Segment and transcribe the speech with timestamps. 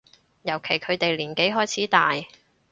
[0.41, 2.15] 尤其佢哋年紀開始大